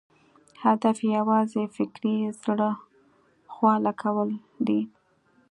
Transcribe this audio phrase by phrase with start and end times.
[0.63, 2.69] هدف یې یوازې فکري زړه
[3.53, 4.29] خواله کول
[4.67, 4.81] دي.